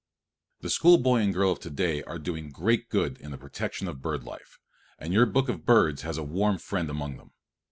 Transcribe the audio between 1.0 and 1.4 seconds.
and